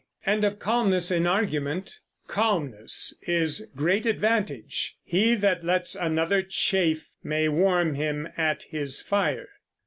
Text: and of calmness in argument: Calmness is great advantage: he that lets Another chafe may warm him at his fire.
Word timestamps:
and 0.25 0.43
of 0.43 0.57
calmness 0.57 1.11
in 1.11 1.27
argument: 1.27 1.99
Calmness 2.25 3.13
is 3.27 3.69
great 3.75 4.07
advantage: 4.07 4.97
he 5.03 5.35
that 5.35 5.63
lets 5.63 5.93
Another 5.95 6.41
chafe 6.41 7.11
may 7.23 7.47
warm 7.47 7.93
him 7.93 8.27
at 8.35 8.63
his 8.63 8.99
fire. 8.99 9.49